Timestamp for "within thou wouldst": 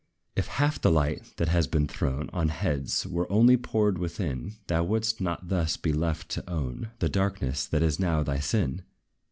3.99-5.21